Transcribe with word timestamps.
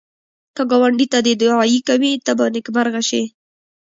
که 0.55 0.61
ګاونډي 0.71 1.05
ته 1.11 1.17
دعایې 1.41 1.79
کوې، 1.87 2.11
ته 2.25 2.31
به 2.37 2.45
نېکمرغه 2.53 3.01
شې 3.09 3.23